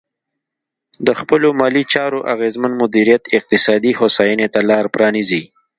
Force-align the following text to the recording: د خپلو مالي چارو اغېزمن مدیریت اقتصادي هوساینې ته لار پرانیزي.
د 1.05 1.07
خپلو 1.19 1.47
مالي 1.59 1.83
چارو 1.93 2.19
اغېزمن 2.33 2.71
مدیریت 2.81 3.23
اقتصادي 3.37 3.91
هوساینې 3.99 4.47
ته 4.53 4.59
لار 4.69 4.85
پرانیزي. 4.93 5.43